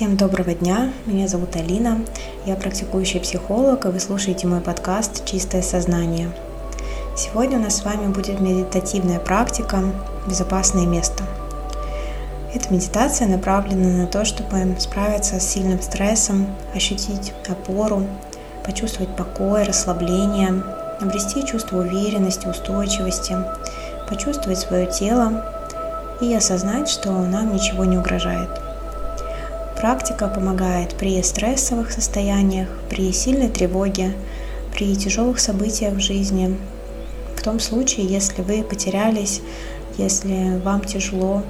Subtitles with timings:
[0.00, 2.00] Всем доброго дня, меня зовут Алина,
[2.46, 6.30] я практикующий психолог, и вы слушаете мой подкаст «Чистое сознание».
[7.14, 9.82] Сегодня у нас с вами будет медитативная практика
[10.26, 11.24] «Безопасное место».
[12.54, 18.06] Эта медитация направлена на то, чтобы справиться с сильным стрессом, ощутить опору,
[18.64, 20.62] почувствовать покой, расслабление,
[20.98, 23.36] обрести чувство уверенности, устойчивости,
[24.08, 25.44] почувствовать свое тело
[26.22, 28.48] и осознать, что нам ничего не угрожает–
[29.80, 34.12] Практика помогает при стрессовых состояниях, при сильной тревоге,
[34.74, 36.58] при тяжелых событиях в жизни,
[37.34, 39.40] в том случае, если вы потерялись,
[39.96, 41.42] если вам тяжело,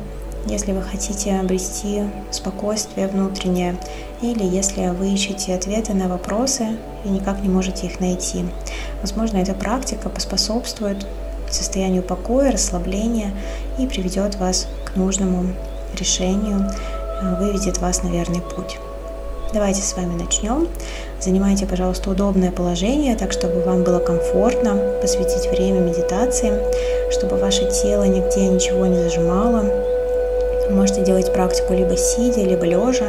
[0.47, 3.77] если вы хотите обрести спокойствие внутреннее,
[4.23, 6.69] или если вы ищете ответы на вопросы
[7.05, 8.45] и никак не можете их найти.
[9.01, 11.05] Возможно, эта практика поспособствует
[11.51, 13.33] состоянию покоя, расслабления
[13.81, 15.47] и приведет вас к нужному
[15.99, 16.71] решению
[17.23, 18.79] выведет вас на верный путь.
[19.53, 20.69] Давайте с вами начнем.
[21.21, 26.53] Занимайте, пожалуйста, удобное положение, так чтобы вам было комфортно посвятить время медитации,
[27.11, 29.65] чтобы ваше тело нигде ничего не зажимало.
[30.71, 33.09] Можете делать практику либо сидя, либо лежа.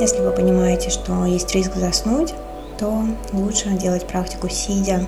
[0.00, 2.34] Если вы понимаете, что есть риск заснуть,
[2.78, 5.06] то лучше делать практику сидя,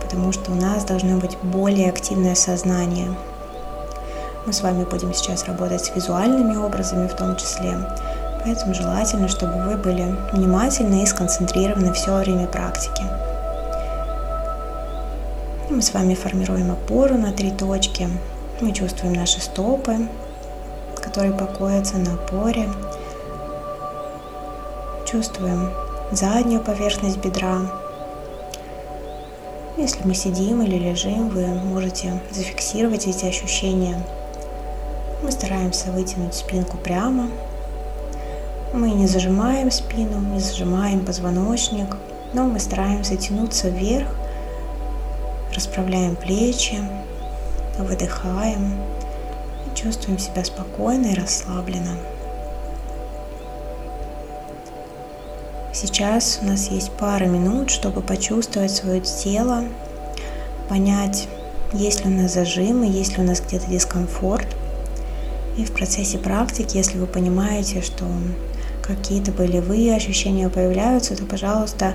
[0.00, 3.08] потому что у нас должно быть более активное сознание,
[4.44, 7.74] мы с вами будем сейчас работать с визуальными образами в том числе.
[8.44, 13.04] Поэтому желательно, чтобы вы были внимательны и сконцентрированы все время практики.
[15.70, 18.08] мы с вами формируем опору на три точки.
[18.60, 20.08] Мы чувствуем наши стопы,
[20.96, 22.68] которые покоятся на опоре.
[25.06, 25.70] Чувствуем
[26.10, 27.60] заднюю поверхность бедра.
[29.76, 33.96] Если мы сидим или лежим, вы можете зафиксировать эти ощущения
[35.22, 37.28] мы стараемся вытянуть спинку прямо.
[38.74, 41.96] Мы не зажимаем спину, не зажимаем позвоночник,
[42.32, 44.08] но мы стараемся тянуться вверх,
[45.54, 46.78] расправляем плечи,
[47.78, 48.74] выдыхаем
[49.66, 51.96] и чувствуем себя спокойно и расслабленно.
[55.72, 59.64] Сейчас у нас есть пара минут, чтобы почувствовать свое тело,
[60.68, 61.28] понять,
[61.72, 64.46] есть ли у нас зажимы, есть ли у нас где-то дискомфорт–
[65.56, 68.04] и в процессе практики, если вы понимаете, что
[68.82, 71.94] какие-то болевые ощущения появляются, то, пожалуйста,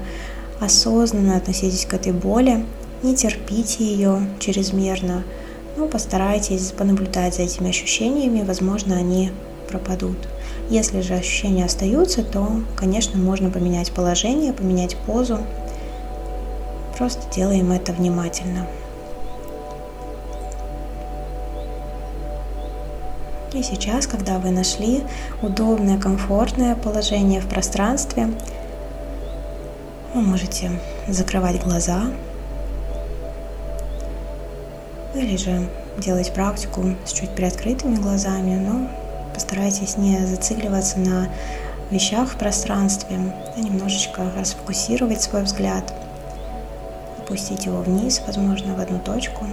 [0.59, 2.65] осознанно относитесь к этой боли,
[3.03, 5.23] не терпите ее чрезмерно,
[5.75, 9.31] но постарайтесь понаблюдать за этими ощущениями, возможно, они
[9.69, 10.17] пропадут.
[10.69, 15.39] Если же ощущения остаются, то, конечно, можно поменять положение, поменять позу.
[16.97, 18.67] Просто делаем это внимательно.
[23.53, 25.03] И сейчас, когда вы нашли
[25.41, 28.29] удобное, комфортное положение в пространстве,
[30.13, 30.71] вы можете
[31.07, 32.01] закрывать глаза
[35.15, 38.89] или же делать практику с чуть приоткрытыми глазами, но
[39.33, 41.29] постарайтесь не зацикливаться на
[41.89, 43.17] вещах в пространстве,
[43.55, 45.93] а немножечко расфокусировать свой взгляд,
[47.17, 49.45] опустить его вниз, возможно, в одну точку.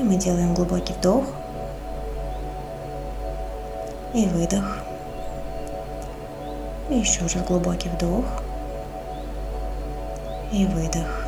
[0.00, 1.24] И мы делаем глубокий вдох–
[4.14, 4.78] и выдох.
[6.88, 8.24] И еще раз глубокий вдох
[10.52, 11.24] и выдох.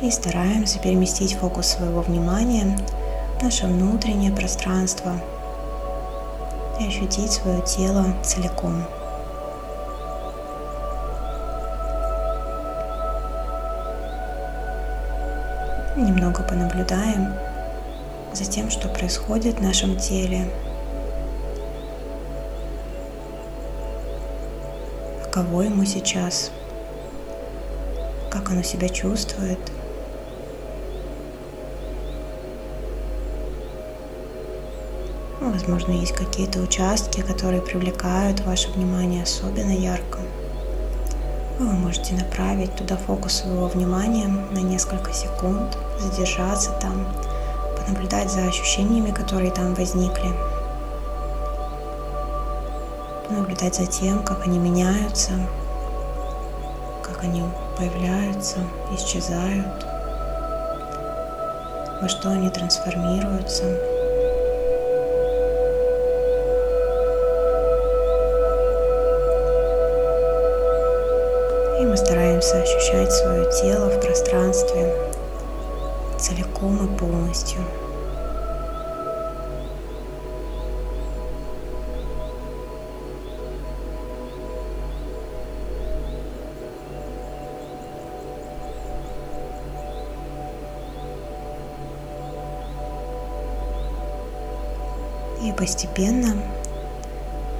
[0.00, 2.76] И стараемся переместить фокус своего внимания
[3.38, 5.12] в наше внутреннее пространство
[6.80, 8.82] и ощутить свое тело целиком.
[15.94, 17.34] Немного понаблюдаем
[18.34, 20.50] за тем, что происходит в нашем теле.
[25.24, 26.50] Каково ему сейчас?
[28.30, 29.58] Как оно себя чувствует?
[35.40, 40.18] Возможно, есть какие-то участки, которые привлекают ваше внимание особенно ярко.
[41.58, 47.06] Вы можете направить туда фокус своего внимания на несколько секунд, задержаться там,
[47.82, 50.30] понаблюдать за ощущениями, которые там возникли.
[53.28, 55.32] Понаблюдать за тем, как они меняются,
[57.02, 57.42] как они
[57.76, 58.58] появляются,
[58.92, 59.84] исчезают,
[62.00, 63.64] во что они трансформируются.
[71.80, 75.11] И мы стараемся ощущать свое тело в пространстве,
[76.22, 77.58] целиком и полностью.
[95.44, 96.36] И постепенно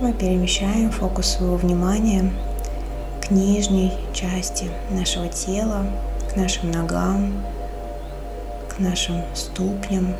[0.00, 2.32] мы перемещаем фокус своего внимания
[3.20, 5.84] к нижней части нашего тела,
[6.32, 7.32] к нашим ногам,
[8.76, 10.14] к нашим ступням.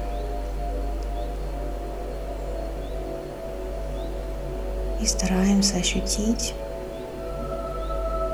[5.01, 6.55] И стараемся ощутить,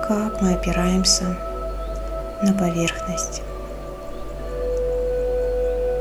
[0.07, 1.25] как мы опираемся
[2.43, 3.43] на поверхность.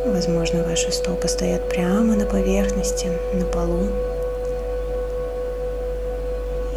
[0.06, 3.88] Возможно, ваши стопы стоят прямо на поверхности, на полу.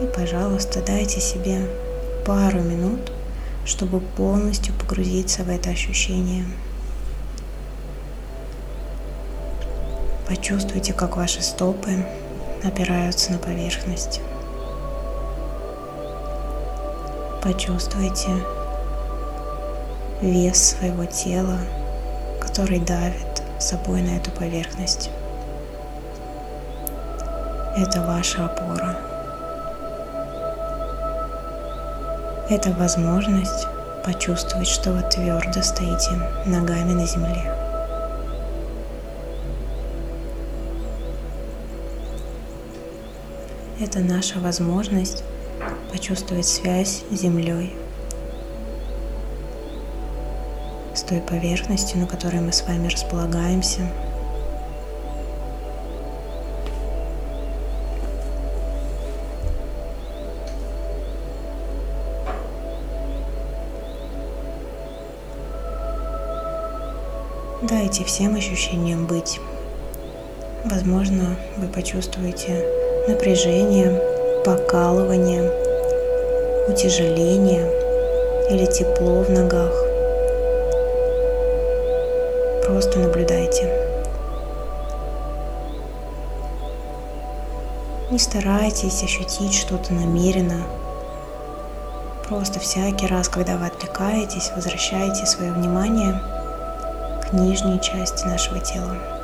[0.03, 1.61] И, пожалуйста, дайте себе
[2.27, 3.13] пару минут,
[3.65, 6.45] чтобы полностью погрузиться в это ощущение.
[10.31, 12.07] Почувствуйте, как ваши стопы
[12.63, 14.21] опираются на поверхность.
[17.43, 18.29] Почувствуйте
[20.23, 21.59] вес своего тела,
[22.41, 25.11] который давит собой на эту поверхность.
[27.77, 28.97] Это ваша опора.
[32.49, 33.67] Это возможность
[34.05, 36.13] почувствовать, что вы твердо стоите
[36.47, 37.60] ногами на земле.
[43.83, 45.25] Это наша возможность
[45.91, 47.75] почувствовать связь с землей,
[50.95, 53.91] с той поверхностью, на которой мы с вами располагаемся.
[67.63, 69.41] Дайте всем ощущениям быть.
[70.67, 72.80] Возможно, вы почувствуете
[73.11, 74.01] напряжение,
[74.45, 75.51] покалывание,
[76.69, 77.69] утяжеление
[78.51, 79.73] или тепло в ногах.
[82.67, 83.69] Просто наблюдайте.
[88.11, 90.63] Не старайтесь ощутить что-то намеренно.
[92.29, 96.21] Просто всякий раз, когда вы отвлекаетесь, возвращайте свое внимание
[97.29, 99.20] к нижней части нашего тела.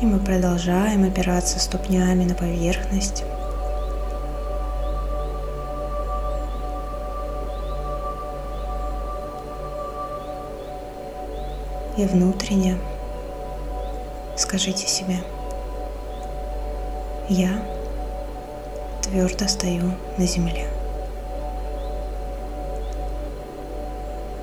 [0.00, 3.22] И мы продолжаем опираться ступнями на поверхность.
[11.98, 12.78] И внутренне
[14.36, 15.18] скажите себе,
[17.28, 17.50] я
[19.02, 20.66] твердо стою на земле.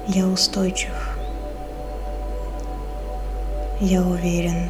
[0.08, 1.18] Я устойчив.
[3.80, 4.70] Я уверен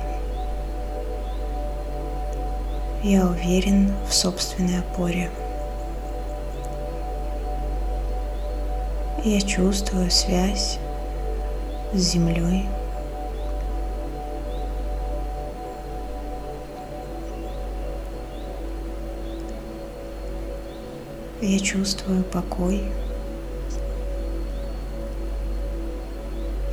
[3.07, 5.31] я уверен в собственной опоре.
[9.24, 10.77] Я чувствую связь
[11.94, 12.65] с землей.
[21.42, 22.92] Я чувствую покой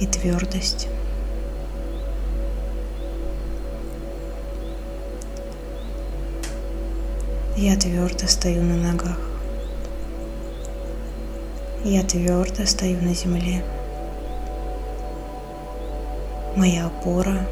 [0.00, 0.88] и твердость.
[7.56, 9.16] Я твердо стою на ногах.
[11.84, 13.62] Я твердо стою на земле.
[16.56, 17.46] Моя опора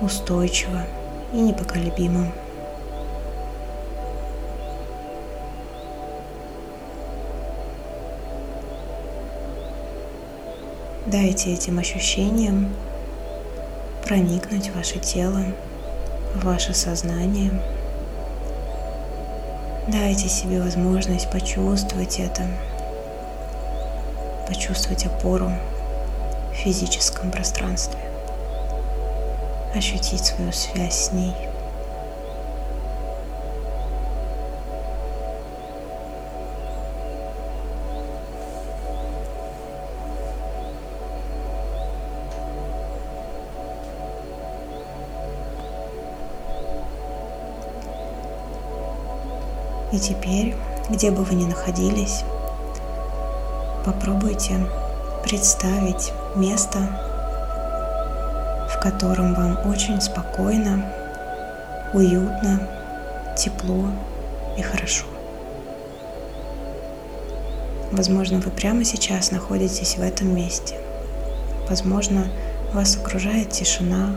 [0.00, 0.86] устойчива
[1.34, 2.32] и непоколебима.
[11.04, 12.74] Дайте этим ощущениям
[14.06, 15.42] проникнуть в ваше тело,
[16.36, 17.50] в ваше сознание–
[19.88, 22.46] Дайте себе возможность почувствовать это,
[24.46, 25.50] почувствовать опору
[26.52, 27.98] в физическом пространстве,
[29.74, 31.34] ощутить свою связь с ней.
[50.02, 50.54] Теперь,
[50.90, 52.24] где бы вы ни находились,
[53.84, 54.66] попробуйте
[55.22, 56.78] представить место,
[58.68, 60.84] в котором вам очень спокойно,
[61.94, 62.68] уютно,
[63.36, 63.86] тепло
[64.58, 65.04] и хорошо.
[67.92, 70.76] Возможно, вы прямо сейчас находитесь в этом месте.
[71.68, 72.26] Возможно,
[72.72, 74.16] вас окружает тишина,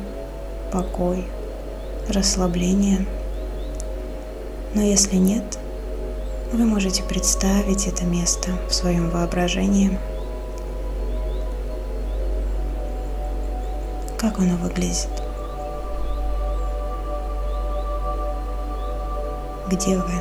[0.71, 1.25] покой,
[2.09, 3.05] расслабление.
[4.73, 5.54] Но если нет,
[6.55, 9.99] вы можете представить это место в своем воображении
[14.17, 15.09] Как оно выглядит?
[19.67, 20.13] Где вы?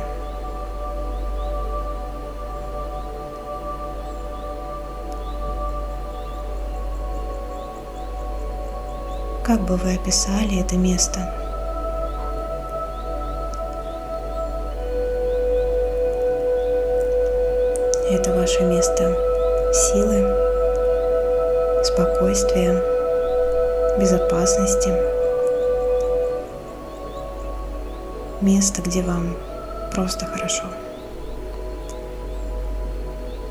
[9.43, 11.44] Как бы вы описали это место?
[18.45, 19.17] Ваше место
[19.73, 20.31] силы,
[21.83, 22.79] спокойствия,
[23.99, 24.93] безопасности.
[28.41, 29.35] Место, где вам
[29.95, 30.65] просто хорошо.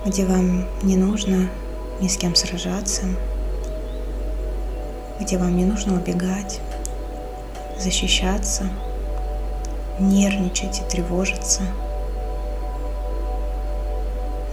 [0.06, 1.50] Где вам не нужно
[2.00, 3.02] ни с кем сражаться,
[5.18, 6.60] где вам не нужно убегать,
[7.80, 8.62] защищаться,
[9.98, 11.62] нервничать и тревожиться.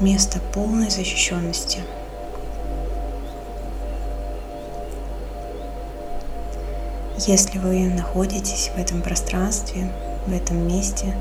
[0.02, 1.82] Место полной защищенности.
[7.20, 9.92] Если вы находитесь в этом пространстве,
[10.26, 11.14] в этом месте,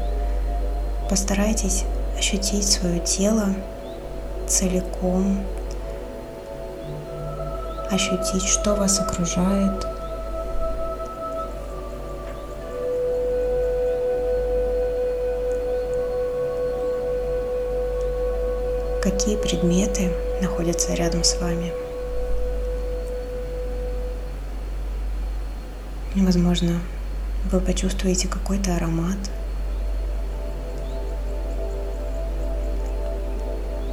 [1.11, 1.85] постарайтесь
[2.17, 3.49] ощутить свое тело
[4.49, 5.45] целиком,
[7.91, 10.00] ощутить, что вас окружает.
[19.21, 20.11] Какие предметы
[20.41, 21.75] находятся рядом с вами?
[26.17, 26.81] Возможно,
[27.53, 29.19] вы почувствуете какой-то аромат.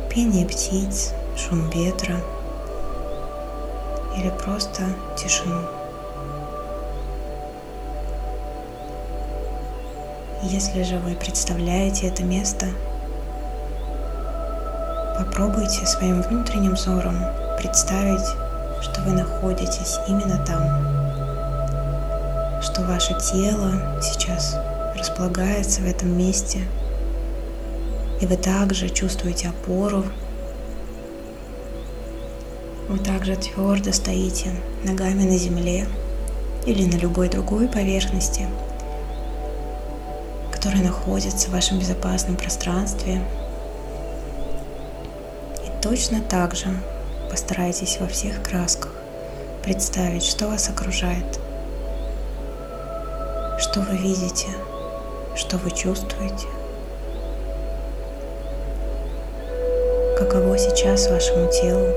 [0.10, 2.24] Пение птиц, шум ветра–
[4.16, 4.84] или просто
[5.18, 5.60] тишину.
[10.44, 12.68] Если же вы представляете это место,
[15.18, 17.18] попробуйте своим внутренним взором
[17.58, 18.28] представить,
[18.82, 20.62] что вы находитесь именно там,
[22.62, 24.58] что ваше тело сейчас
[24.96, 26.60] располагается в этом месте,
[28.22, 30.04] и вы также чувствуете опору.
[32.88, 34.52] Вы также твердо стоите
[34.84, 35.88] ногами на земле
[36.66, 38.48] или на любой другой поверхности,
[40.52, 43.22] которая находится в вашем безопасном пространстве.
[45.89, 46.67] Точно так же
[47.32, 48.91] постарайтесь во всех красках
[49.63, 51.39] представить, что вас окружает,
[53.58, 54.48] что вы видите,
[55.38, 56.48] что вы чувствуете,
[60.17, 61.88] каково сейчас вашему телу.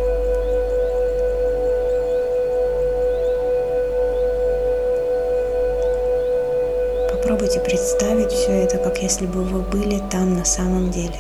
[7.10, 11.18] Попробуйте представить все это, как если бы вы были там на самом деле,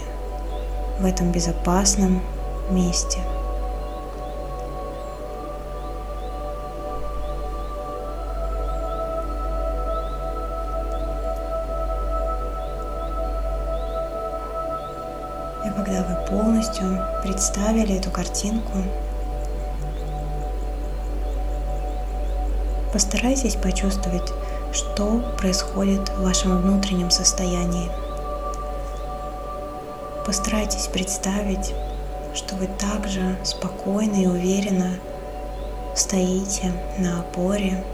[1.00, 2.22] в этом безопасном
[2.70, 3.20] месте.
[15.64, 18.78] И когда вы полностью представили эту картинку,
[22.92, 24.32] постарайтесь почувствовать
[24.72, 27.90] что происходит в вашем внутреннем состоянии.
[30.24, 31.74] Постарайтесь представить,
[32.34, 34.98] что вы также спокойно и уверенно
[35.94, 37.84] стоите на опоре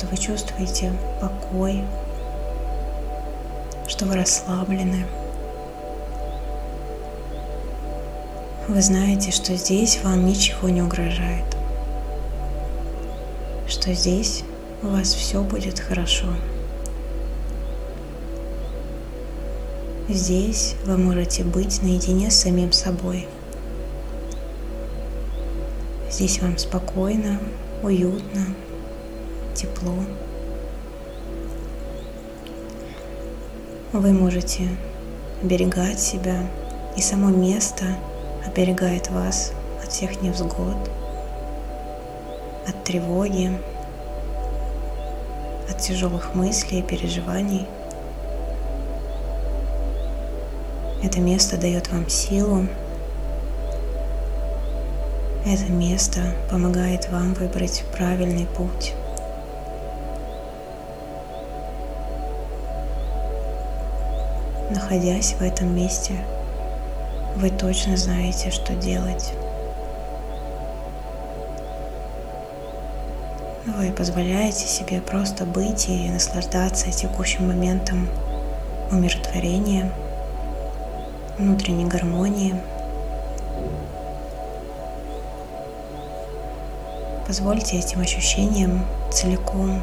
[0.00, 1.84] что вы чувствуете покой,
[3.86, 5.04] что вы расслаблены.
[8.70, 11.56] Вы знаете, что здесь вам ничего не угрожает,
[13.66, 14.44] что здесь
[14.84, 16.28] у вас все будет хорошо.
[20.08, 23.26] Здесь вы можете быть наедине с самим собой.
[26.08, 27.40] Здесь вам спокойно,
[27.82, 28.46] уютно,
[29.52, 29.96] тепло.
[33.92, 34.68] Вы можете
[35.42, 36.48] оберегать себя,
[36.96, 37.96] и само место
[38.50, 39.52] оберегает вас
[39.82, 40.90] от всех невзгод,
[42.66, 43.56] от тревоги,
[45.70, 47.66] от тяжелых мыслей и переживаний.
[51.04, 52.66] Это место дает вам силу.
[55.46, 58.94] Это место помогает вам выбрать правильный путь.
[64.70, 66.14] находясь в этом месте,
[67.36, 69.32] вы точно знаете, что делать.
[73.66, 78.08] Вы позволяете себе просто быть и наслаждаться текущим моментом
[78.90, 79.92] умиротворения,
[81.38, 82.54] внутренней гармонии.
[87.26, 89.82] Позвольте этим ощущениям целиком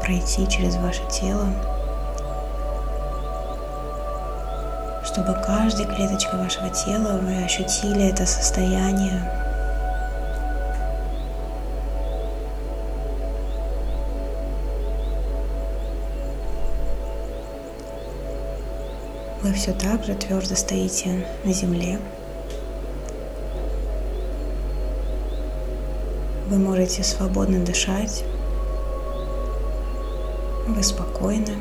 [0.00, 1.48] пройти через ваше тело,
[5.16, 9.22] чтобы каждой клеточкой вашего тела вы ощутили это состояние
[19.42, 21.98] Вы все так же твердо стоите на земле.
[26.48, 28.22] Вы можете свободно дышать.
[30.66, 31.54] Вы спокойны.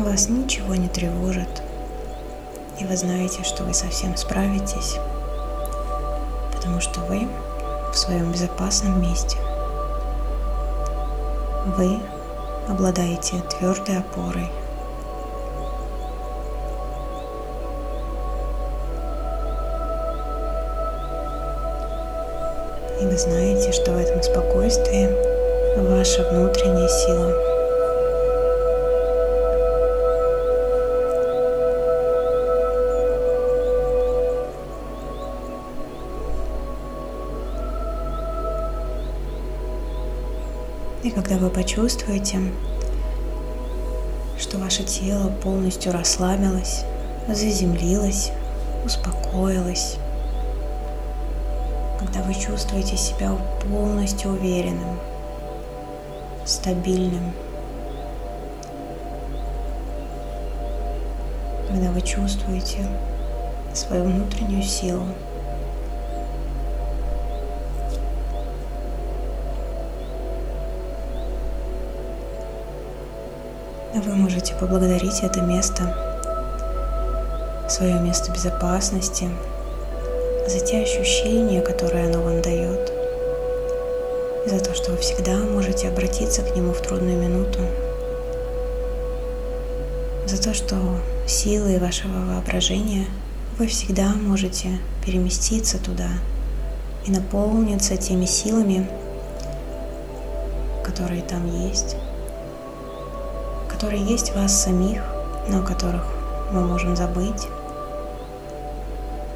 [0.00, 1.62] Вас ничего не тревожит.
[2.80, 4.96] И вы знаете, что вы совсем справитесь,
[6.52, 7.28] потому что вы
[7.92, 9.36] в своем безопасном месте.
[11.76, 12.00] Вы
[12.68, 14.50] обладаете твердой опорой.
[23.00, 25.08] И вы знаете, что в этом спокойствии
[25.76, 27.49] ваша внутренняя сила.
[41.20, 42.40] Когда вы почувствуете,
[44.38, 46.84] что ваше тело полностью расслабилось,
[47.28, 48.32] заземлилось,
[48.86, 49.96] успокоилось,
[51.98, 53.32] когда вы чувствуете себя
[53.68, 54.98] полностью уверенным,
[56.46, 57.34] стабильным,
[61.68, 62.88] когда вы чувствуете
[63.74, 65.04] свою внутреннюю силу.
[74.02, 75.94] Вы можете поблагодарить это место,
[77.68, 79.28] свое место безопасности,
[80.48, 82.90] за те ощущения, которые оно вам дает,
[84.46, 87.60] и за то, что вы всегда можете обратиться к нему в трудную минуту,
[90.26, 90.76] за то, что
[91.26, 93.04] силой вашего воображения
[93.58, 96.08] вы всегда можете переместиться туда
[97.06, 98.88] и наполниться теми силами,
[100.82, 101.96] которые там есть,
[103.80, 105.00] которые есть в вас самих,
[105.48, 106.04] но о которых
[106.52, 107.48] мы можем забыть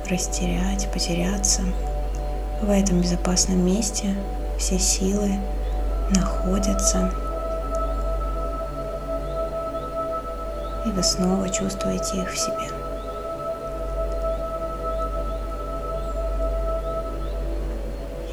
[0.07, 1.63] растерять, потеряться.
[2.61, 4.15] В этом безопасном месте
[4.59, 5.31] все силы
[6.15, 7.11] находятся.
[10.85, 12.69] И вы снова чувствуете их в себе.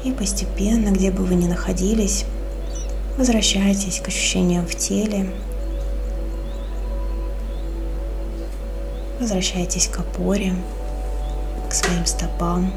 [0.04, 2.26] И постепенно, где бы вы ни находились,
[3.16, 5.32] возвращайтесь к ощущениям в теле,
[9.22, 10.52] возвращайтесь к опоре,
[11.70, 12.72] к своим стопам.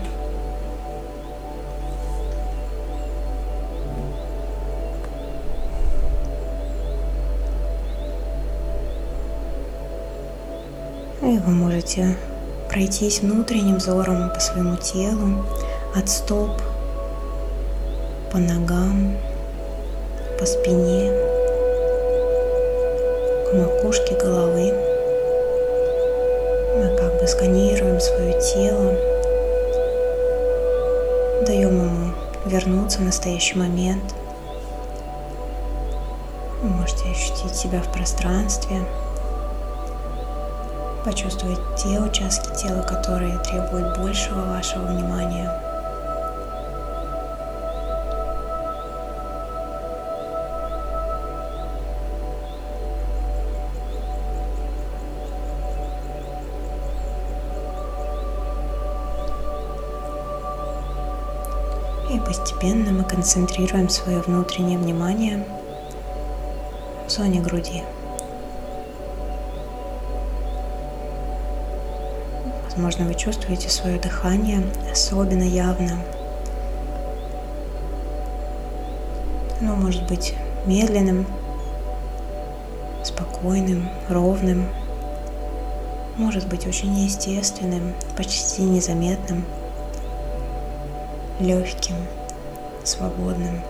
[11.24, 12.16] И вы можете
[12.70, 15.44] пройтись внутренним взором по своему телу,
[15.96, 16.62] от стоп,
[18.32, 19.18] по ногам,
[20.38, 21.12] по спине,
[23.50, 24.95] к макушке головы.
[27.20, 28.94] Бы сканируем свое тело,
[31.46, 32.14] даем ему
[32.46, 34.14] вернуться в настоящий момент.
[36.62, 38.82] Вы можете ощутить себя в пространстве,
[41.06, 45.65] почувствовать те участки тела, которые требуют большего вашего внимания.
[62.36, 65.46] Постепенно мы концентрируем свое внутреннее внимание
[67.08, 67.84] в зоне груди.
[72.66, 75.98] Возможно, вы чувствуете свое дыхание особенно явно.
[79.62, 80.34] Оно может быть
[80.66, 81.26] медленным,
[83.04, 84.68] спокойным, ровным,
[86.18, 89.46] может быть очень естественным, почти незаметным–
[91.40, 91.96] легким,
[92.86, 93.62] свободным.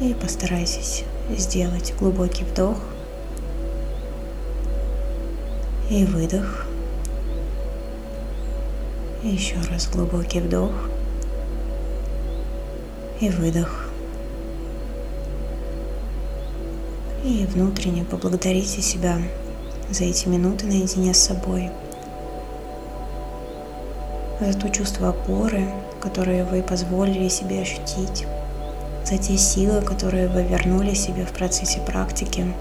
[0.00, 1.04] И постарайтесь
[1.36, 2.78] сделать глубокий вдох
[5.90, 6.66] И выдох.
[9.24, 10.70] И еще раз глубокий вдох.
[13.20, 13.86] И выдох.
[17.24, 19.18] И внутренне поблагодарите себя
[19.90, 21.70] за эти минуты наедине с собой,
[24.40, 25.68] за то чувство опоры,
[26.00, 28.26] которое вы позволили себе ощутить,
[29.04, 32.54] за те силы, которые вы вернули себе в процессе практики,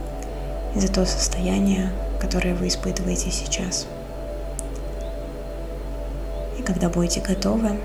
[0.75, 3.87] и за то состояние, которое вы испытываете сейчас.
[6.57, 7.79] И когда будете готовы,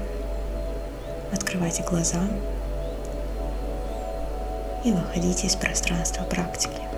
[1.33, 2.20] открывайте глаза
[4.85, 6.93] и выходите из пространства практики.